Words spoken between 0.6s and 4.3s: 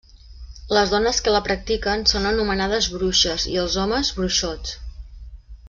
Les dones que la practiquen són anomenades bruixes, i els homes,